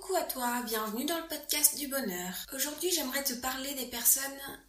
Coucou 0.00 0.14
à 0.14 0.22
toi, 0.22 0.62
bienvenue 0.62 1.06
dans 1.06 1.18
le 1.18 1.26
podcast 1.26 1.76
du 1.76 1.88
bonheur. 1.88 2.32
Aujourd'hui 2.54 2.88
j'aimerais 2.92 3.24
te 3.24 3.32
parler 3.34 3.74
des 3.74 3.86
personnes 3.86 4.22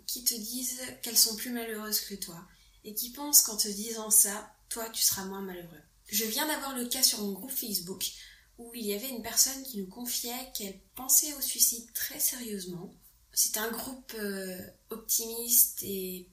qui 0.08 0.24
te 0.24 0.34
disent 0.34 0.82
qu'elles 1.04 1.18
sont 1.18 1.36
plus 1.36 1.52
malheureuses 1.52 2.00
que 2.00 2.16
toi 2.16 2.44
et 2.84 2.96
qui 2.96 3.12
pensent 3.12 3.44
qu'en 3.44 3.56
te 3.56 3.68
disant 3.68 4.10
ça, 4.10 4.52
toi 4.70 4.90
tu 4.90 5.04
seras 5.04 5.26
moins 5.26 5.42
malheureux. 5.42 5.82
Je 6.08 6.26
viens 6.26 6.48
d'avoir 6.48 6.76
le 6.76 6.86
cas 6.86 7.04
sur 7.04 7.22
mon 7.22 7.34
groupe 7.34 7.52
Facebook 7.52 8.10
où 8.58 8.72
il 8.74 8.88
y 8.88 8.94
avait 8.96 9.10
une 9.10 9.22
personne 9.22 9.62
qui 9.64 9.78
nous 9.78 9.88
confiait 9.88 10.52
qu'elle 10.56 10.80
pensait 10.96 11.34
au 11.36 11.42
suicide 11.42 11.88
très 11.94 12.20
sérieusement. 12.20 12.92
C'est 13.32 13.58
un 13.58 13.70
groupe 13.70 14.14
euh, 14.18 14.58
optimiste 14.90 15.84
et 15.84 16.28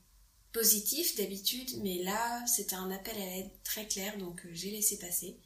positif 0.52 1.16
d'habitude, 1.16 1.82
mais 1.82 2.02
là 2.02 2.46
c'était 2.46 2.76
un 2.76 2.90
appel 2.90 3.16
à 3.16 3.26
l'aide 3.26 3.50
très 3.62 3.86
clair 3.86 4.16
donc 4.16 4.46
euh, 4.46 4.50
j'ai 4.52 4.70
laissé 4.70 4.98
passer. 4.98 5.36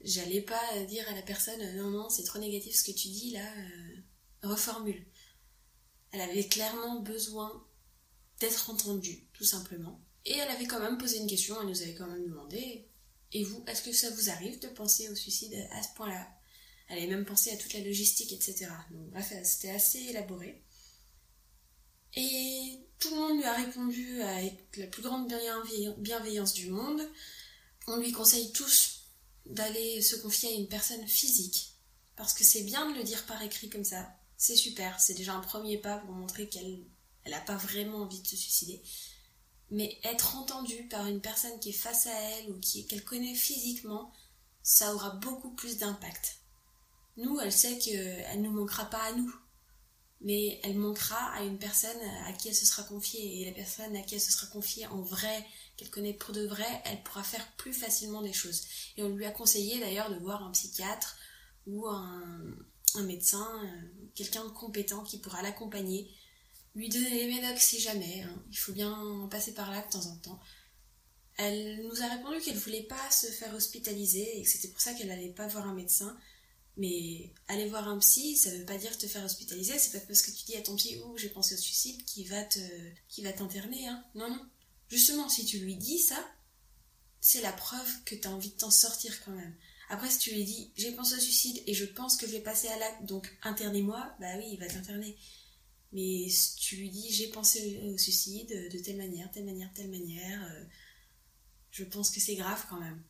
J'allais 0.00 0.42
pas 0.42 0.84
dire 0.88 1.08
à 1.08 1.14
la 1.14 1.22
personne 1.22 1.60
euh, 1.60 1.82
non 1.82 1.90
non 1.90 2.08
c'est 2.08 2.22
trop 2.22 2.38
négatif 2.38 2.76
ce 2.76 2.84
que 2.84 2.96
tu 2.96 3.08
dis 3.08 3.32
là, 3.32 3.52
reformule. 4.42 5.04
Elle 6.12 6.20
avait 6.20 6.46
clairement 6.46 7.00
besoin 7.00 7.66
d'être 8.40 8.70
entendue 8.70 9.28
tout 9.32 9.44
simplement. 9.44 10.00
Et 10.24 10.36
elle 10.36 10.50
avait 10.50 10.66
quand 10.66 10.80
même 10.80 10.98
posé 10.98 11.18
une 11.18 11.26
question, 11.26 11.60
elle 11.60 11.68
nous 11.68 11.82
avait 11.82 11.94
quand 11.94 12.06
même 12.06 12.26
demandé 12.26 12.88
Et 13.32 13.44
vous, 13.44 13.64
est-ce 13.66 13.82
que 13.82 13.92
ça 13.92 14.10
vous 14.10 14.30
arrive 14.30 14.60
de 14.60 14.68
penser 14.68 15.08
au 15.08 15.14
suicide 15.14 15.54
à 15.72 15.82
ce 15.82 15.88
point-là? 15.96 16.28
Elle 16.88 16.98
avait 16.98 17.06
même 17.08 17.24
pensé 17.24 17.50
à 17.50 17.56
toute 17.56 17.72
la 17.74 17.80
logistique, 17.80 18.32
etc. 18.32 18.68
Donc 18.90 19.10
bref, 19.10 19.32
c'était 19.44 19.70
assez 19.70 19.98
élaboré. 19.98 20.62
Et 22.14 22.78
tout 22.98 23.10
le 23.10 23.16
monde 23.16 23.38
lui 23.38 23.44
a 23.44 23.54
répondu 23.54 24.22
avec 24.22 24.76
la 24.76 24.86
plus 24.86 25.02
grande 25.02 25.32
bienveillance 25.98 26.54
du 26.54 26.70
monde. 26.70 27.00
On 27.86 27.96
lui 27.96 28.12
conseille 28.12 28.52
tous 28.52 28.97
d'aller 29.48 30.02
se 30.02 30.16
confier 30.16 30.50
à 30.50 30.52
une 30.52 30.68
personne 30.68 31.06
physique. 31.06 31.74
Parce 32.16 32.34
que 32.34 32.44
c'est 32.44 32.62
bien 32.62 32.90
de 32.90 32.96
le 32.96 33.04
dire 33.04 33.24
par 33.26 33.42
écrit 33.42 33.68
comme 33.68 33.84
ça. 33.84 34.08
C'est 34.36 34.56
super, 34.56 35.00
c'est 35.00 35.14
déjà 35.14 35.34
un 35.34 35.40
premier 35.40 35.78
pas 35.78 35.98
pour 35.98 36.14
montrer 36.14 36.48
qu'elle 36.48 36.84
n'a 37.26 37.40
pas 37.40 37.56
vraiment 37.56 37.98
envie 37.98 38.20
de 38.20 38.26
se 38.26 38.36
suicider 38.36 38.82
mais 39.70 39.98
être 40.04 40.36
entendue 40.36 40.88
par 40.88 41.06
une 41.06 41.20
personne 41.20 41.58
qui 41.60 41.70
est 41.70 41.72
face 41.72 42.06
à 42.06 42.12
elle 42.12 42.50
ou 42.50 42.58
qui 42.58 42.86
qu'elle 42.86 43.04
connaît 43.04 43.34
physiquement, 43.34 44.12
ça 44.62 44.94
aura 44.94 45.10
beaucoup 45.10 45.50
plus 45.50 45.78
d'impact. 45.78 46.38
Nous, 47.16 47.38
elle 47.40 47.52
sait 47.52 47.78
qu'elle 47.78 48.40
ne 48.40 48.48
nous 48.48 48.52
manquera 48.52 48.86
pas 48.86 49.02
à 49.02 49.12
nous, 49.12 49.32
mais 50.20 50.60
elle 50.64 50.76
manquera 50.76 51.32
à 51.32 51.42
une 51.42 51.58
personne 51.58 52.00
à 52.26 52.32
qui 52.32 52.48
elle 52.48 52.54
se 52.54 52.66
sera 52.66 52.82
confiée. 52.82 53.40
Et 53.40 53.44
la 53.46 53.52
personne 53.52 53.94
à 53.96 54.02
qui 54.02 54.14
elle 54.14 54.20
se 54.20 54.32
sera 54.32 54.46
confiée 54.48 54.86
en 54.86 55.00
vrai, 55.00 55.46
qu'elle 55.76 55.90
connaît 55.90 56.14
pour 56.14 56.34
de 56.34 56.46
vrai, 56.46 56.82
elle 56.84 57.02
pourra 57.02 57.22
faire 57.22 57.46
plus 57.56 57.72
facilement 57.72 58.22
des 58.22 58.32
choses. 58.32 58.62
Et 58.96 59.02
on 59.02 59.10
lui 59.10 59.24
a 59.24 59.30
conseillé 59.30 59.78
d'ailleurs 59.78 60.10
de 60.10 60.18
voir 60.18 60.42
un 60.42 60.50
psychiatre 60.50 61.16
ou 61.66 61.86
un, 61.86 62.56
médecin, 63.04 63.46
euh, 63.64 64.10
quelqu'un 64.14 64.44
de 64.44 64.50
compétent 64.50 65.04
qui 65.04 65.18
pourra 65.18 65.40
l'accompagner 65.40 66.10
lui 66.74 66.88
donner 66.88 67.10
les 67.10 67.26
médocs 67.26 67.58
si 67.58 67.80
jamais, 67.80 68.22
hein. 68.22 68.42
il 68.50 68.56
faut 68.56 68.72
bien 68.72 69.28
passer 69.30 69.52
par 69.52 69.70
là 69.70 69.82
de 69.82 69.90
temps 69.90 70.06
en 70.06 70.16
temps. 70.16 70.40
Elle 71.36 71.86
nous 71.86 72.02
a 72.02 72.06
répondu 72.06 72.40
qu'elle 72.40 72.56
voulait 72.56 72.84
pas 72.84 73.10
se 73.10 73.26
faire 73.26 73.54
hospitaliser 73.54 74.38
et 74.38 74.42
que 74.42 74.48
c'était 74.48 74.68
pour 74.68 74.80
ça 74.80 74.94
qu'elle 74.94 75.08
n'allait 75.08 75.32
pas 75.32 75.46
voir 75.48 75.66
un 75.66 75.74
médecin. 75.74 76.16
Mais 76.78 77.32
aller 77.48 77.68
voir 77.68 77.88
un 77.88 77.98
psy, 77.98 78.36
ça 78.36 78.50
veut 78.50 78.64
pas 78.64 78.78
dire 78.78 78.96
te 78.96 79.08
faire 79.08 79.24
hospitaliser, 79.24 79.76
c'est 79.78 79.98
pas 79.98 80.06
parce 80.06 80.22
que 80.22 80.30
tu 80.30 80.44
dis 80.44 80.56
à 80.56 80.62
ton 80.62 80.76
psy 80.76 80.96
oh 81.04 81.16
j'ai 81.16 81.28
pensé 81.28 81.54
au 81.54 81.58
suicide 81.58 82.04
qui 82.04 82.22
va 82.24 82.44
te 82.44 82.60
va 83.20 83.32
t'interner 83.32 83.88
hein. 83.88 84.04
Non 84.14 84.30
non. 84.30 84.46
Justement 84.88 85.28
si 85.28 85.44
tu 85.44 85.58
lui 85.58 85.74
dis 85.74 85.98
ça, 85.98 86.24
c'est 87.20 87.40
la 87.40 87.52
preuve 87.52 88.04
que 88.04 88.14
tu 88.14 88.28
as 88.28 88.30
envie 88.30 88.50
de 88.50 88.56
t'en 88.56 88.70
sortir 88.70 89.12
quand 89.24 89.32
même. 89.32 89.54
Après 89.90 90.08
si 90.08 90.18
tu 90.18 90.30
lui 90.30 90.44
dis 90.44 90.70
j'ai 90.76 90.92
pensé 90.92 91.16
au 91.16 91.20
suicide 91.20 91.60
et 91.66 91.74
je 91.74 91.84
pense 91.84 92.16
que 92.16 92.28
je 92.28 92.32
vais 92.32 92.42
passer 92.42 92.68
à 92.68 92.78
l'acte 92.78 93.06
donc 93.06 93.36
internez-moi, 93.42 94.14
bah 94.20 94.36
oui, 94.36 94.44
il 94.52 94.60
va 94.60 94.68
t'interner. 94.68 95.16
Mais 95.92 96.28
si 96.28 96.54
tu 96.56 96.76
lui 96.76 96.90
dis 96.90 97.12
j'ai 97.12 97.28
pensé 97.28 97.80
au 97.92 97.98
suicide 97.98 98.70
de 98.72 98.78
telle 98.78 98.98
manière, 98.98 99.28
telle 99.32 99.46
manière, 99.46 99.72
telle 99.74 99.90
manière, 99.90 100.44
euh, 100.44 100.64
je 101.72 101.82
pense 101.82 102.12
que 102.12 102.20
c'est 102.20 102.36
grave 102.36 102.64
quand 102.70 102.78
même. 102.78 103.02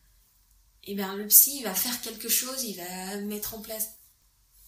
Et 0.88 0.92
eh 0.92 0.94
bien 0.94 1.14
le 1.16 1.26
psy 1.26 1.62
va 1.62 1.74
faire 1.74 2.00
quelque 2.00 2.30
chose, 2.30 2.64
il 2.64 2.78
va 2.78 3.16
mettre 3.20 3.52
en 3.52 3.60
place 3.60 3.90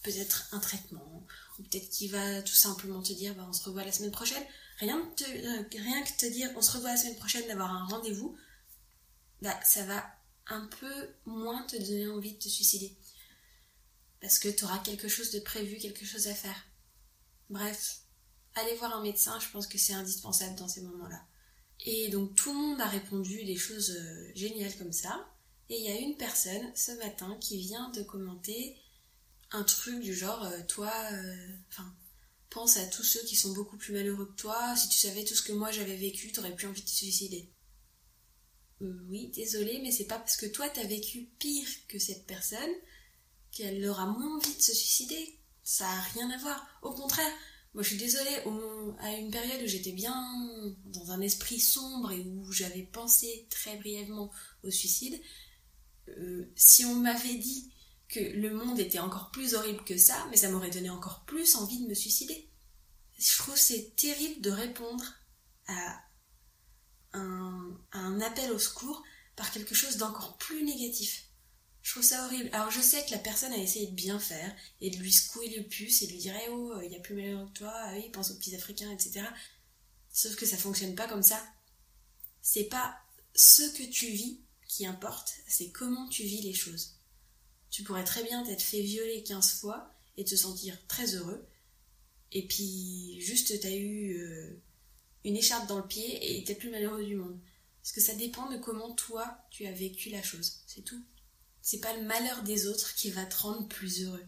peut-être 0.03 0.49
un 0.51 0.59
traitement, 0.59 1.25
ou 1.57 1.63
peut-être 1.63 1.89
qu'il 1.89 2.11
va 2.11 2.43
tout 2.43 2.53
simplement 2.53 3.01
te 3.01 3.11
dire 3.11 3.33
bah, 3.33 3.47
on 3.49 3.53
se 3.53 3.63
revoit 3.63 3.83
la 3.83 3.91
semaine 3.91 4.11
prochaine. 4.11 4.43
Rien, 4.77 4.99
euh, 4.99 5.63
rien 5.71 6.03
que 6.03 6.15
te 6.15 6.27
dire 6.27 6.51
on 6.55 6.61
se 6.61 6.73
revoit 6.73 6.91
la 6.91 6.97
semaine 6.97 7.15
prochaine, 7.15 7.47
d'avoir 7.47 7.73
un 7.73 7.87
rendez-vous, 7.87 8.37
bah, 9.41 9.59
ça 9.63 9.83
va 9.85 10.05
un 10.45 10.67
peu 10.79 11.09
moins 11.25 11.63
te 11.63 11.75
donner 11.77 12.07
envie 12.09 12.33
de 12.33 12.37
te 12.37 12.49
suicider. 12.49 12.95
Parce 14.21 14.37
que 14.37 14.49
tu 14.49 14.63
auras 14.63 14.77
quelque 14.77 15.07
chose 15.07 15.31
de 15.31 15.39
prévu, 15.39 15.77
quelque 15.77 16.05
chose 16.05 16.27
à 16.27 16.35
faire. 16.35 16.67
Bref, 17.49 18.01
aller 18.53 18.75
voir 18.75 18.95
un 18.95 19.01
médecin, 19.01 19.39
je 19.39 19.49
pense 19.49 19.65
que 19.65 19.79
c'est 19.79 19.93
indispensable 19.93 20.53
dans 20.53 20.67
ces 20.67 20.81
moments-là. 20.81 21.25
Et 21.79 22.09
donc 22.09 22.35
tout 22.35 22.53
le 22.53 22.59
monde 22.59 22.79
a 22.79 22.85
répondu 22.85 23.43
des 23.43 23.57
choses 23.57 23.89
euh, 23.89 24.31
géniales 24.35 24.77
comme 24.77 24.93
ça. 24.93 25.27
Et 25.71 25.77
il 25.77 25.85
y 25.85 25.89
a 25.89 25.97
une 26.01 26.17
personne 26.17 26.69
ce 26.75 26.91
matin 26.97 27.37
qui 27.39 27.57
vient 27.57 27.89
de 27.91 28.03
commenter 28.03 28.75
un 29.51 29.63
truc 29.63 30.01
du 30.01 30.13
genre 30.13 30.43
euh, 30.43 30.59
toi, 30.67 30.93
euh, 31.13 31.47
enfin, 31.69 31.95
pense 32.49 32.75
à 32.75 32.85
tous 32.87 33.05
ceux 33.05 33.21
qui 33.21 33.37
sont 33.37 33.53
beaucoup 33.53 33.77
plus 33.77 33.93
malheureux 33.93 34.25
que 34.25 34.41
toi. 34.41 34.75
Si 34.75 34.89
tu 34.89 34.97
savais 34.97 35.23
tout 35.23 35.33
ce 35.33 35.41
que 35.41 35.53
moi 35.53 35.71
j'avais 35.71 35.95
vécu, 35.95 36.33
t'aurais 36.33 36.53
plus 36.53 36.67
envie 36.67 36.81
de 36.81 36.85
te 36.85 36.91
suicider. 36.91 37.49
oui, 38.81 39.31
désolé, 39.33 39.79
mais 39.81 39.91
c'est 39.91 40.07
pas 40.07 40.19
parce 40.19 40.35
que 40.35 40.45
toi 40.45 40.67
t'as 40.67 40.83
vécu 40.83 41.29
pire 41.39 41.69
que 41.87 41.99
cette 41.99 42.27
personne 42.27 42.75
qu'elle 43.51 43.87
aura 43.87 44.07
moins 44.07 44.35
envie 44.35 44.55
de 44.55 44.61
se 44.61 44.73
suicider. 44.73 45.39
Ça 45.63 45.87
a 45.87 46.01
rien 46.01 46.29
à 46.31 46.37
voir. 46.37 46.67
Au 46.81 46.91
contraire, 46.91 47.31
moi, 47.73 47.83
je 47.83 47.89
suis 47.89 47.97
désolée, 47.97 48.43
à 48.99 49.13
une 49.13 49.31
période 49.31 49.61
où 49.63 49.67
j'étais 49.67 49.93
bien 49.93 50.13
dans 50.87 51.11
un 51.11 51.21
esprit 51.21 51.61
sombre 51.61 52.11
et 52.11 52.19
où 52.19 52.51
j'avais 52.51 52.83
pensé 52.83 53.47
très 53.49 53.77
brièvement 53.77 54.29
au 54.63 54.71
suicide, 54.71 55.17
euh, 56.09 56.51
si 56.55 56.85
on 56.85 56.95
m'avait 56.95 57.35
dit 57.35 57.71
que 58.07 58.19
le 58.19 58.53
monde 58.53 58.79
était 58.79 58.99
encore 58.99 59.31
plus 59.31 59.53
horrible 59.53 59.83
que 59.85 59.97
ça, 59.97 60.27
mais 60.29 60.37
ça 60.37 60.49
m'aurait 60.49 60.69
donné 60.69 60.89
encore 60.89 61.23
plus 61.25 61.55
envie 61.55 61.81
de 61.81 61.87
me 61.87 61.93
suicider. 61.93 62.49
Je 63.17 63.37
trouve 63.37 63.55
c'est 63.55 63.95
terrible 63.95 64.41
de 64.41 64.51
répondre 64.51 65.03
à 65.67 66.01
un, 67.13 68.21
appel 68.21 68.51
au 68.51 68.59
secours 68.59 69.03
par 69.35 69.51
quelque 69.51 69.75
chose 69.75 69.97
d'encore 69.97 70.37
plus 70.37 70.63
négatif. 70.63 71.25
Je 71.81 71.91
trouve 71.91 72.03
ça 72.03 72.25
horrible. 72.25 72.49
Alors 72.53 72.69
je 72.69 72.81
sais 72.81 73.03
que 73.05 73.11
la 73.11 73.17
personne 73.17 73.53
a 73.53 73.57
essayé 73.57 73.87
de 73.87 73.95
bien 73.95 74.19
faire 74.19 74.55
et 74.81 74.91
de 74.91 74.97
lui 74.97 75.11
secouer 75.11 75.49
le 75.55 75.63
puce 75.63 76.01
et 76.01 76.07
de 76.07 76.11
lui 76.11 76.19
dire 76.19 76.35
oh 76.49 76.79
il 76.83 76.91
y 76.91 76.95
a 76.95 76.99
plus 76.99 77.15
malheureux 77.15 77.47
que 77.47 77.59
toi, 77.59 77.73
ah 77.73 77.93
oui 77.95 78.09
pense 78.11 78.31
aux 78.31 78.35
petits 78.35 78.55
africains 78.55 78.91
etc. 78.91 79.25
Sauf 80.11 80.35
que 80.35 80.45
ça 80.45 80.57
fonctionne 80.57 80.95
pas 80.95 81.07
comme 81.07 81.23
ça. 81.23 81.41
C'est 82.41 82.65
pas 82.65 82.95
ce 83.33 83.63
que 83.63 83.83
tu 83.83 84.07
vis 84.07 84.41
qui 84.71 84.85
importe, 84.85 85.33
c'est 85.49 85.69
comment 85.71 86.07
tu 86.07 86.23
vis 86.23 86.41
les 86.41 86.53
choses. 86.53 86.95
Tu 87.69 87.83
pourrais 87.83 88.05
très 88.05 88.23
bien 88.23 88.41
t'être 88.45 88.61
fait 88.61 88.81
violer 88.81 89.21
15 89.21 89.55
fois 89.55 89.93
et 90.15 90.23
te 90.23 90.37
sentir 90.37 90.77
très 90.87 91.15
heureux. 91.15 91.45
Et 92.31 92.47
puis 92.47 93.19
juste 93.19 93.59
t'as 93.59 93.75
eu 93.75 94.17
euh, 94.17 94.63
une 95.25 95.35
écharpe 95.35 95.67
dans 95.67 95.77
le 95.77 95.87
pied 95.87 96.39
et 96.39 96.45
t'es 96.45 96.55
plus 96.55 96.69
malheureux 96.69 97.03
du 97.03 97.17
monde. 97.17 97.37
Parce 97.81 97.91
que 97.91 97.99
ça 97.99 98.15
dépend 98.15 98.49
de 98.49 98.57
comment 98.59 98.93
toi 98.95 99.45
tu 99.49 99.65
as 99.65 99.73
vécu 99.73 100.09
la 100.09 100.23
chose. 100.23 100.61
C'est 100.67 100.85
tout. 100.85 101.03
C'est 101.61 101.81
pas 101.81 101.95
le 101.97 102.03
malheur 102.03 102.41
des 102.43 102.67
autres 102.67 102.95
qui 102.95 103.11
va 103.11 103.25
te 103.25 103.41
rendre 103.41 103.67
plus 103.67 104.05
heureux. 104.05 104.25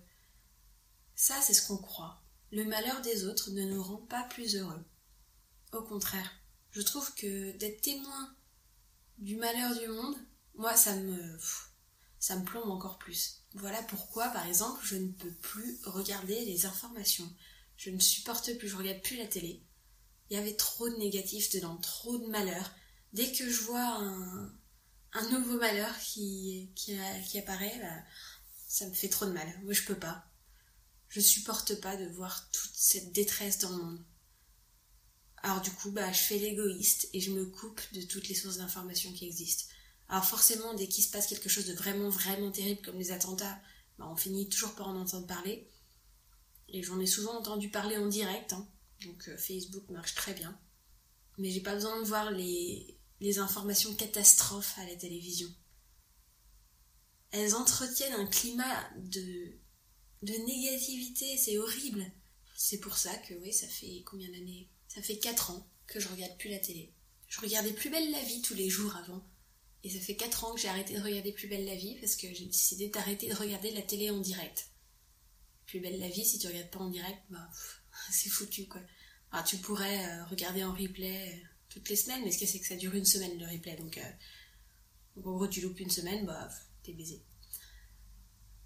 Ça, 1.15 1.39
c'est 1.41 1.53
ce 1.53 1.65
qu'on 1.65 1.77
croit. 1.77 2.21
Le 2.51 2.65
malheur 2.65 3.01
des 3.01 3.23
autres 3.23 3.51
ne 3.51 3.63
nous 3.63 3.81
rend 3.81 3.97
pas 3.97 4.23
plus 4.23 4.57
heureux. 4.57 4.83
Au 5.71 5.83
contraire, 5.83 6.29
je 6.71 6.81
trouve 6.81 7.15
que 7.15 7.55
d'être 7.57 7.81
témoin 7.81 8.35
du 9.19 9.37
malheur 9.37 9.79
du 9.79 9.87
monde, 9.87 10.17
moi, 10.55 10.75
ça 10.75 10.95
me, 10.95 11.37
ça 12.19 12.35
me 12.35 12.45
plombe 12.45 12.69
encore 12.69 12.97
plus. 12.97 13.43
Voilà 13.55 13.81
pourquoi, 13.83 14.29
par 14.29 14.47
exemple, 14.47 14.81
je 14.83 14.95
ne 14.95 15.11
peux 15.11 15.31
plus 15.31 15.79
regarder 15.85 16.45
les 16.45 16.65
informations. 16.65 17.31
Je 17.77 17.89
ne 17.89 17.99
supporte 17.99 18.57
plus, 18.57 18.67
je 18.67 18.75
regarde 18.75 19.01
plus 19.01 19.17
la 19.17 19.27
télé. 19.27 19.63
Il 20.29 20.37
y 20.37 20.39
avait 20.39 20.55
trop 20.55 20.89
de 20.89 20.95
négatifs 20.95 21.51
dedans, 21.51 21.77
trop 21.77 22.17
de 22.17 22.27
malheurs. 22.27 22.71
Dès 23.13 23.31
que 23.31 23.49
je 23.49 23.61
vois 23.61 23.99
un, 25.13 25.29
nouveau 25.29 25.57
malheur 25.57 25.97
qui, 25.99 26.71
qui, 26.75 26.97
apparaît, 27.37 27.79
bah, 27.81 28.03
ça 28.67 28.87
me 28.87 28.93
fait 28.93 29.09
trop 29.09 29.25
de 29.25 29.31
mal. 29.31 29.47
Moi, 29.63 29.73
je 29.73 29.83
peux 29.83 29.99
pas. 29.99 30.25
Je 31.09 31.19
supporte 31.19 31.79
pas 31.81 31.95
de 31.95 32.07
voir 32.07 32.49
toute 32.51 32.73
cette 32.73 33.11
détresse 33.11 33.59
dans 33.59 33.69
le 33.69 33.83
monde. 33.83 34.03
Alors 35.43 35.61
du 35.61 35.71
coup, 35.71 35.91
bah, 35.91 36.11
je 36.11 36.21
fais 36.21 36.39
l'égoïste 36.39 37.09
et 37.13 37.19
je 37.19 37.31
me 37.31 37.45
coupe 37.45 37.81
de 37.93 38.01
toutes 38.01 38.29
les 38.29 38.35
sources 38.35 38.57
d'informations 38.57 39.11
qui 39.11 39.25
existent. 39.25 39.65
Alors 40.13 40.25
forcément, 40.25 40.75
dès 40.75 40.87
qu'il 40.87 41.03
se 41.03 41.09
passe 41.09 41.25
quelque 41.25 41.49
chose 41.49 41.65
de 41.65 41.73
vraiment, 41.73 42.07
vraiment 42.07 42.51
terrible 42.51 42.83
comme 42.83 42.99
les 42.99 43.11
attentats, 43.11 43.59
bah, 43.97 44.07
on 44.07 44.15
finit 44.15 44.47
toujours 44.47 44.75
par 44.75 44.87
en 44.87 44.95
entendre 44.95 45.25
parler. 45.25 45.67
Et 46.67 46.83
j'en 46.83 46.99
ai 46.99 47.07
souvent 47.07 47.35
entendu 47.39 47.69
parler 47.69 47.97
en 47.97 48.05
direct, 48.05 48.53
hein. 48.53 48.69
donc 49.03 49.27
euh, 49.27 49.35
Facebook 49.39 49.89
marche 49.89 50.13
très 50.13 50.35
bien. 50.35 50.55
Mais 51.39 51.49
j'ai 51.49 51.61
pas 51.61 51.73
besoin 51.73 51.99
de 51.99 52.05
voir 52.05 52.29
les, 52.29 52.99
informations 53.39 53.95
catastrophes 53.95 54.77
à 54.77 54.85
la 54.85 54.95
télévision. 54.95 55.49
Elles 57.31 57.55
entretiennent 57.55 58.13
un 58.13 58.27
climat 58.27 58.87
de 58.97 59.57
de 60.21 60.33
négativité, 60.45 61.37
c'est 61.37 61.57
horrible. 61.57 62.05
C'est 62.55 62.79
pour 62.79 62.97
ça 62.97 63.15
que, 63.17 63.33
oui, 63.33 63.51
ça 63.51 63.67
fait 63.67 64.03
combien 64.05 64.29
d'années? 64.29 64.69
Ça 64.89 65.01
fait 65.01 65.17
4 65.17 65.49
ans 65.49 65.67
que 65.87 65.99
je 65.99 66.07
regarde 66.07 66.37
plus 66.37 66.51
la 66.51 66.59
télé. 66.59 66.93
Je 67.27 67.41
regardais 67.41 67.73
Plus 67.73 67.89
belle 67.89 68.11
la 68.11 68.21
vie 68.21 68.43
tous 68.43 68.53
les 68.53 68.69
jours 68.69 68.95
avant. 68.95 69.25
Et 69.83 69.89
ça 69.89 69.99
fait 69.99 70.15
4 70.15 70.45
ans 70.45 70.53
que 70.53 70.61
j'ai 70.61 70.69
arrêté 70.69 70.95
de 70.95 71.01
regarder 71.01 71.33
Plus 71.33 71.47
belle 71.47 71.65
la 71.65 71.75
vie 71.75 71.97
parce 71.99 72.15
que 72.15 72.33
j'ai 72.33 72.45
décidé 72.45 72.89
d'arrêter 72.89 73.29
de 73.29 73.35
regarder 73.35 73.71
la 73.71 73.81
télé 73.81 74.09
en 74.09 74.19
direct. 74.19 74.69
Plus 75.65 75.79
belle 75.79 75.99
la 75.99 76.09
vie, 76.09 76.25
si 76.25 76.39
tu 76.39 76.47
regardes 76.47 76.69
pas 76.69 76.79
en 76.79 76.89
direct, 76.89 77.19
bah, 77.29 77.49
c'est 78.11 78.29
foutu 78.29 78.67
quoi. 78.67 78.81
Tu 79.47 79.57
pourrais 79.57 80.05
euh, 80.05 80.25
regarder 80.25 80.63
en 80.63 80.73
replay 80.73 81.33
euh, 81.33 81.47
toutes 81.69 81.89
les 81.89 81.95
semaines, 81.95 82.21
mais 82.23 82.31
ce 82.31 82.39
que 82.39 82.45
c'est 82.45 82.59
que 82.59 82.67
ça 82.67 82.75
dure 82.75 82.93
une 82.93 83.05
semaine 83.05 83.37
le 83.39 83.47
replay, 83.47 83.75
donc, 83.75 83.97
euh, 83.97 84.11
en 85.17 85.21
gros 85.21 85.47
tu 85.47 85.59
loupes 85.61 85.79
une 85.79 85.89
semaine, 85.89 86.25
bah 86.25 86.49
t'es 86.83 86.93
baisé. 86.93 87.23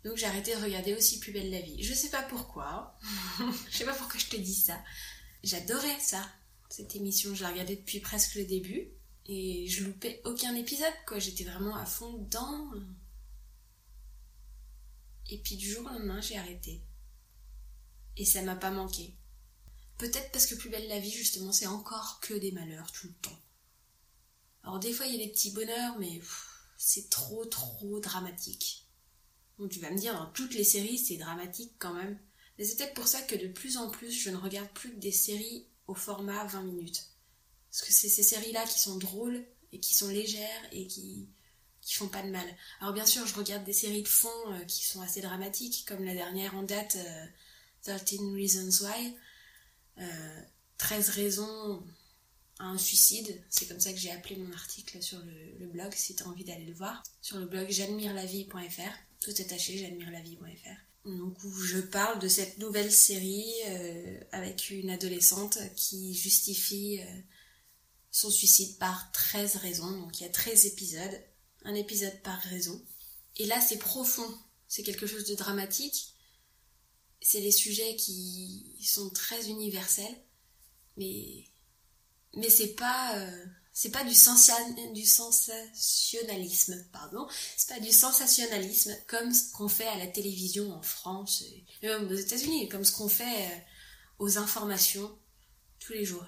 Donc 0.03 0.17
j'ai 0.17 0.25
arrêté 0.25 0.55
de 0.55 0.61
regarder 0.61 0.93
aussi 0.93 1.19
Plus 1.19 1.31
belle 1.31 1.49
la 1.49 1.61
vie. 1.61 1.81
Je 1.81 1.93
sais 1.93 2.09
pas 2.09 2.23
pourquoi. 2.23 2.97
je 3.71 3.77
sais 3.77 3.85
pas 3.85 3.93
pourquoi 3.93 4.19
je 4.19 4.27
te 4.27 4.35
dis 4.35 4.53
ça. 4.53 4.81
J'adorais 5.43 5.99
ça, 5.99 6.29
cette 6.69 6.95
émission. 6.95 7.33
Je 7.33 7.43
la 7.43 7.49
regardais 7.49 7.75
depuis 7.75 7.99
presque 7.99 8.35
le 8.35 8.45
début. 8.45 8.89
Et 9.27 9.67
je 9.67 9.83
loupais 9.83 10.21
aucun 10.25 10.55
épisode, 10.55 10.93
quoi. 11.05 11.19
J'étais 11.19 11.43
vraiment 11.43 11.75
à 11.75 11.85
fond 11.85 12.13
dedans. 12.13 12.71
Et 15.29 15.39
puis 15.39 15.57
du 15.57 15.69
jour 15.69 15.85
au 15.85 15.89
lendemain, 15.89 16.21
j'ai 16.21 16.37
arrêté. 16.37 16.81
Et 18.15 18.25
ça 18.25 18.41
m'a 18.41 18.55
pas 18.55 18.71
manqué. 18.71 19.15
Peut-être 19.97 20.31
parce 20.31 20.45
que 20.45 20.55
Plus 20.55 20.69
belle 20.69 20.87
la 20.87 20.99
vie, 20.99 21.11
justement, 21.11 21.51
c'est 21.51 21.67
encore 21.67 22.19
que 22.21 22.33
des 22.33 22.51
malheurs 22.51 22.91
tout 22.91 23.07
le 23.07 23.13
temps. 23.13 23.39
Alors 24.63 24.79
des 24.79 24.93
fois, 24.93 25.05
il 25.05 25.15
y 25.15 25.21
a 25.21 25.25
des 25.25 25.31
petits 25.31 25.51
bonheurs, 25.51 25.97
mais 25.99 26.21
c'est 26.77 27.09
trop, 27.09 27.45
trop 27.45 27.99
dramatique. 27.99 28.85
Donc 29.57 29.71
tu 29.71 29.79
vas 29.79 29.91
me 29.91 29.97
dire, 29.97 30.13
dans 30.13 30.31
toutes 30.31 30.53
les 30.53 30.63
séries, 30.63 30.97
c'est 30.97 31.17
dramatique 31.17 31.73
quand 31.79 31.93
même. 31.93 32.19
Mais 32.57 32.65
c'est 32.65 32.75
peut-être 32.75 32.93
pour 32.93 33.07
ça 33.07 33.21
que 33.21 33.35
de 33.35 33.47
plus 33.47 33.77
en 33.77 33.89
plus, 33.89 34.11
je 34.11 34.29
ne 34.29 34.37
regarde 34.37 34.69
plus 34.69 34.93
que 34.93 34.99
des 34.99 35.11
séries 35.11 35.67
au 35.87 35.95
format 35.95 36.45
20 36.45 36.63
minutes. 36.63 37.16
Parce 37.77 37.89
que 37.89 37.93
c'est 37.93 38.09
ces 38.09 38.23
séries-là 38.23 38.65
qui 38.65 38.79
sont 38.79 38.97
drôles 38.97 39.45
et 39.71 39.79
qui 39.79 39.93
sont 39.93 40.07
légères 40.07 40.67
et 40.71 40.87
qui, 40.87 41.29
qui 41.81 41.93
font 41.93 42.07
pas 42.07 42.23
de 42.23 42.31
mal. 42.31 42.47
Alors 42.81 42.91
bien 42.91 43.05
sûr, 43.05 43.27
je 43.27 43.35
regarde 43.35 43.63
des 43.65 43.73
séries 43.73 44.01
de 44.01 44.07
fond 44.07 44.29
euh, 44.47 44.63
qui 44.65 44.83
sont 44.83 45.01
assez 45.01 45.21
dramatiques, 45.21 45.85
comme 45.87 46.03
la 46.03 46.15
dernière 46.15 46.55
en 46.55 46.63
date, 46.63 46.97
13 47.83 48.01
euh, 48.19 48.33
Reasons 48.33 48.83
Why. 48.83 49.15
13 50.79 51.09
euh, 51.09 51.11
raisons 51.11 51.83
à 52.57 52.65
un 52.65 52.79
suicide. 52.79 53.43
C'est 53.49 53.67
comme 53.67 53.79
ça 53.79 53.93
que 53.93 53.99
j'ai 53.99 54.11
appelé 54.11 54.37
mon 54.37 54.51
article 54.53 54.99
sur 55.03 55.19
le, 55.19 55.67
blog, 55.67 55.93
si 55.93 56.15
tu 56.15 56.23
as 56.23 56.27
envie 56.27 56.45
d'aller 56.45 56.65
le 56.65 56.73
voir. 56.73 57.03
Sur 57.21 57.37
le 57.37 57.45
blog 57.45 57.67
j'admirelavie.fr 57.69 59.07
tout 59.21 59.33
attaché, 59.39 59.77
j'admire 59.77 60.11
la 60.11 60.21
vie.fr. 60.21 61.09
Donc 61.09 61.41
où 61.43 61.51
je 61.51 61.79
parle 61.79 62.19
de 62.19 62.27
cette 62.27 62.57
nouvelle 62.57 62.91
série 62.91 63.51
euh, 63.67 64.19
avec 64.31 64.69
une 64.69 64.89
adolescente 64.89 65.57
qui 65.75 66.13
justifie 66.13 66.99
euh, 67.01 67.21
son 68.17 68.31
suicide 68.31 68.79
par 68.79 69.11
13 69.11 69.57
raisons. 69.57 69.91
Donc 69.91 70.19
il 70.19 70.23
y 70.23 70.25
a 70.25 70.31
13 70.31 70.65
épisodes, 70.65 71.23
un 71.65 71.75
épisode 71.75 72.19
par 72.23 72.39
raison. 72.41 72.83
Et 73.35 73.45
là 73.45 73.61
c'est 73.61 73.77
profond, 73.77 74.27
c'est 74.67 74.81
quelque 74.81 75.05
chose 75.05 75.25
de 75.25 75.35
dramatique. 75.35 76.15
C'est 77.21 77.41
des 77.41 77.51
sujets 77.51 77.95
qui 77.95 78.75
sont 78.83 79.11
très 79.11 79.49
universels, 79.49 80.17
mais 80.97 81.45
mais 82.35 82.49
c'est 82.49 82.73
pas 82.73 83.15
euh, 83.17 83.45
c'est 83.71 83.91
pas 83.91 84.03
du, 84.03 84.15
du 84.93 85.05
sensationnalisme, 85.05 86.87
pardon, 86.91 87.27
c'est 87.55 87.69
pas 87.69 87.79
du 87.79 87.91
sensationnalisme 87.91 88.97
comme 89.05 89.31
ce 89.31 89.51
qu'on 89.51 89.69
fait 89.69 89.87
à 89.87 89.97
la 89.99 90.07
télévision 90.07 90.73
en 90.73 90.81
France 90.81 91.43
et 91.43 91.63
même 91.83 92.11
aux 92.11 92.15
États-Unis, 92.15 92.67
comme 92.69 92.83
ce 92.83 92.93
qu'on 92.93 93.09
fait 93.09 93.45
euh, 93.45 93.59
aux 94.17 94.39
informations 94.39 95.15
tous 95.79 95.93
les 95.93 96.03
jours. 96.05 96.25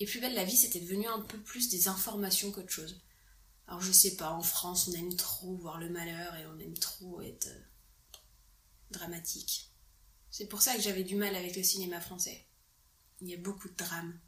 Et 0.00 0.06
plus 0.06 0.20
belle 0.20 0.34
la 0.34 0.44
vie, 0.44 0.56
c'était 0.56 0.80
devenu 0.80 1.06
un 1.06 1.20
peu 1.20 1.38
plus 1.38 1.68
des 1.68 1.88
informations 1.88 2.50
qu'autre 2.50 2.70
chose. 2.70 3.00
Alors 3.66 3.80
je 3.80 3.92
sais 3.92 4.16
pas, 4.16 4.32
en 4.32 4.42
France, 4.42 4.88
on 4.88 4.92
aime 4.92 5.14
trop 5.14 5.54
voir 5.56 5.78
le 5.78 5.90
malheur 5.90 6.34
et 6.36 6.46
on 6.46 6.58
aime 6.58 6.76
trop 6.76 7.20
être 7.22 7.46
euh, 7.46 7.62
dramatique. 8.90 9.70
C'est 10.30 10.48
pour 10.48 10.62
ça 10.62 10.74
que 10.74 10.82
j'avais 10.82 11.04
du 11.04 11.16
mal 11.16 11.36
avec 11.36 11.54
le 11.54 11.62
cinéma 11.62 12.00
français. 12.00 12.46
Il 13.20 13.28
y 13.28 13.34
a 13.34 13.36
beaucoup 13.36 13.68
de 13.68 13.76
drames. 13.76 14.18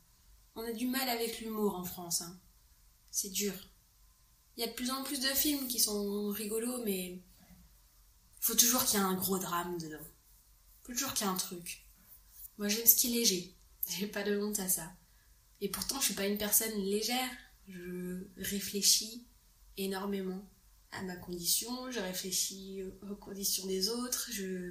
On 0.55 0.63
a 0.63 0.73
du 0.73 0.87
mal 0.87 1.09
avec 1.09 1.41
l'humour 1.41 1.75
en 1.75 1.85
France. 1.85 2.21
Hein 2.21 2.39
c'est 3.13 3.31
dur. 3.31 3.53
Il 4.57 4.61
y 4.61 4.65
a 4.65 4.67
de 4.67 4.75
plus 4.75 4.91
en 4.91 5.05
plus 5.05 5.21
de 5.21 5.29
films 5.29 5.69
qui 5.69 5.79
sont 5.79 6.29
rigolos, 6.31 6.83
mais 6.85 7.23
faut 8.41 8.55
toujours 8.55 8.85
qu'il 8.85 8.99
y 8.99 9.03
ait 9.03 9.05
un 9.05 9.15
gros 9.15 9.39
drame 9.39 9.79
dedans. 9.79 10.05
Faut 10.83 10.93
toujours 10.93 11.15
qu'il 11.15 11.27
y 11.27 11.31
ait 11.31 11.33
un 11.33 11.37
truc. 11.37 11.87
Moi, 12.59 12.69
j'aime 12.69 12.87
ce 12.87 12.97
qui 12.97 13.09
est 13.09 13.19
léger. 13.19 13.55
J'ai 13.89 14.07
pas 14.07 14.25
de 14.25 14.37
honte 14.37 14.59
à 14.59 14.69
ça. 14.69 14.93
Et 15.63 15.71
pourtant, 15.71 15.99
je 16.01 16.07
suis 16.07 16.15
pas 16.15 16.27
une 16.27 16.37
personne 16.37 16.75
légère. 16.83 17.31
Je 17.69 18.27
réfléchis 18.37 19.25
énormément 19.79 20.47
à 20.91 21.03
ma 21.03 21.17
condition, 21.17 21.91
je 21.91 22.01
réfléchis 22.01 22.83
aux 23.09 23.15
conditions 23.15 23.67
des 23.67 23.89
autres, 23.89 24.29
je. 24.33 24.71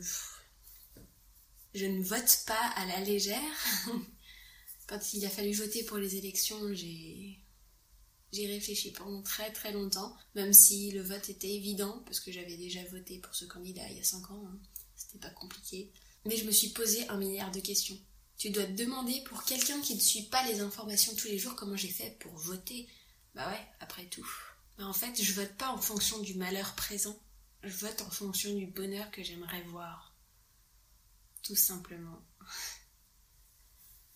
Je 1.73 1.85
ne 1.85 2.03
vote 2.03 2.43
pas 2.45 2.67
à 2.75 2.85
la 2.85 2.99
légère. 2.99 3.39
Quand 4.87 5.13
il 5.13 5.25
a 5.25 5.29
fallu 5.29 5.53
voter 5.53 5.83
pour 5.85 5.97
les 5.97 6.17
élections, 6.17 6.73
j'ai 6.73 7.39
J'y 8.31 8.47
réfléchi 8.47 8.91
pendant 8.91 9.21
très 9.23 9.51
très 9.51 9.73
longtemps, 9.73 10.15
même 10.35 10.53
si 10.53 10.91
le 10.91 11.01
vote 11.01 11.29
était 11.29 11.51
évident, 11.51 12.01
parce 12.05 12.21
que 12.21 12.31
j'avais 12.31 12.55
déjà 12.55 12.81
voté 12.85 13.19
pour 13.19 13.35
ce 13.35 13.43
candidat 13.43 13.85
il 13.89 13.97
y 13.97 13.99
a 13.99 14.03
5 14.03 14.31
ans, 14.31 14.43
hein. 14.47 14.57
c'était 14.95 15.19
pas 15.19 15.31
compliqué. 15.31 15.91
Mais 16.25 16.37
je 16.37 16.45
me 16.45 16.51
suis 16.51 16.69
posé 16.69 17.05
un 17.09 17.17
milliard 17.17 17.51
de 17.51 17.59
questions. 17.59 17.97
Tu 18.41 18.49
dois 18.49 18.65
te 18.65 18.71
demander 18.71 19.21
pour 19.25 19.43
quelqu'un 19.43 19.79
qui 19.81 19.93
ne 19.93 19.99
suit 19.99 20.23
pas 20.23 20.43
les 20.47 20.61
informations 20.61 21.13
tous 21.13 21.27
les 21.27 21.37
jours 21.37 21.55
comment 21.55 21.75
j'ai 21.75 21.91
fait 21.91 22.17
pour 22.19 22.33
voter. 22.33 22.89
Bah 23.35 23.47
ouais, 23.47 23.67
après 23.79 24.05
tout. 24.05 24.27
Mais 24.79 24.83
en 24.83 24.93
fait, 24.93 25.21
je 25.21 25.33
vote 25.33 25.53
pas 25.57 25.69
en 25.69 25.77
fonction 25.77 26.17
du 26.17 26.33
malheur 26.33 26.73
présent, 26.73 27.15
je 27.61 27.69
vote 27.69 28.01
en 28.01 28.09
fonction 28.09 28.51
du 28.55 28.65
bonheur 28.65 29.11
que 29.11 29.21
j'aimerais 29.21 29.61
voir. 29.65 30.15
Tout 31.43 31.55
simplement. 31.55 32.19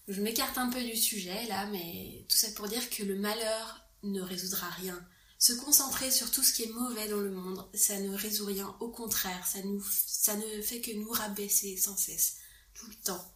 Je 0.08 0.20
m'écarte 0.24 0.58
un 0.58 0.72
peu 0.72 0.84
du 0.84 0.98
sujet 0.98 1.46
là, 1.46 1.68
mais 1.68 2.26
tout 2.28 2.36
ça 2.36 2.50
pour 2.54 2.68
dire 2.68 2.90
que 2.90 3.04
le 3.04 3.20
malheur 3.20 3.86
ne 4.02 4.22
résoudra 4.22 4.72
rien. 4.72 5.08
Se 5.38 5.54
concentrer 5.54 6.10
sur 6.10 6.32
tout 6.32 6.42
ce 6.42 6.54
qui 6.54 6.64
est 6.64 6.74
mauvais 6.74 7.10
dans 7.10 7.22
le 7.22 7.30
monde, 7.30 7.70
ça 7.76 8.00
ne 8.00 8.16
résout 8.16 8.46
rien. 8.46 8.76
Au 8.80 8.90
contraire, 8.90 9.46
ça, 9.46 9.60
ça 9.92 10.36
ne 10.36 10.62
fait 10.64 10.82
que 10.82 10.96
nous 10.96 11.12
rabaisser 11.12 11.78
sans 11.78 11.96
cesse, 11.96 12.38
tout 12.74 12.88
le 12.88 12.96
temps. 12.96 13.35